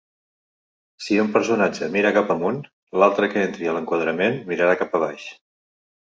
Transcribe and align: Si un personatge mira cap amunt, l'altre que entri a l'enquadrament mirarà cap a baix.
Si 1.07 1.17
un 1.23 1.29
personatge 1.35 1.89
mira 1.97 2.13
cap 2.15 2.31
amunt, 2.37 2.57
l'altre 3.03 3.31
que 3.35 3.45
entri 3.51 3.71
a 3.71 3.77
l'enquadrament 3.77 4.41
mirarà 4.51 4.81
cap 4.83 4.99
a 4.99 5.05
baix. 5.07 5.29